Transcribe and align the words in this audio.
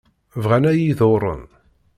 Bɣan 0.43 0.69
ad 0.69 0.75
iyi-ḍurren. 0.79 1.43